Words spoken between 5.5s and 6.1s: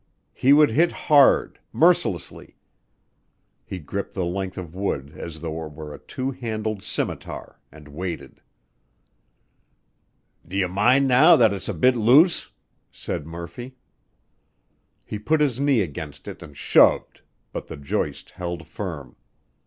it were a